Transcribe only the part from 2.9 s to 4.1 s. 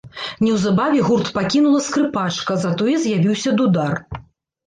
з'явіўся дудар.